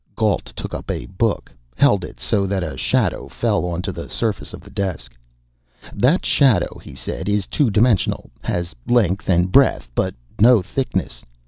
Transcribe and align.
Gault 0.15 0.45
took 0.55 0.73
up 0.73 0.89
a 0.89 1.05
book, 1.05 1.51
held 1.75 2.03
it 2.03 2.19
so 2.19 2.47
that 2.47 2.63
a 2.63 2.75
shadow 2.75 3.27
fell 3.27 3.65
onto 3.65 3.91
the 3.91 4.09
surface 4.09 4.51
of 4.51 4.61
the 4.61 4.71
desk. 4.71 5.15
"That 5.93 6.25
shadow," 6.25 6.79
he 6.79 6.95
said, 6.95 7.29
"is 7.29 7.45
two 7.45 7.69
dimensional, 7.69 8.31
has 8.43 8.73
length 8.87 9.29
and 9.29 9.51
breadth, 9.51 9.91
but 9.93 10.15
no 10.41 10.63
thickness. 10.63 11.23